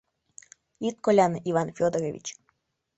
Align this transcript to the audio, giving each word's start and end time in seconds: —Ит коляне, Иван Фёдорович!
—Ит 0.87 0.95
коляне, 1.05 1.39
Иван 1.49 1.69
Фёдорович! 1.77 2.25